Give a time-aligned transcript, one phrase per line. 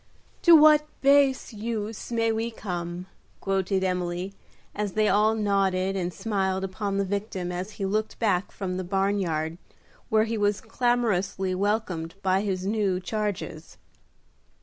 [0.41, 3.05] "To what base uses may we come,"
[3.39, 4.33] quoted Emily,
[4.73, 8.83] as they all nodded and smiled upon the victim as he looked back from the
[8.83, 9.59] barn yard,
[10.09, 13.77] where he was clamorously welcomed by his new charges.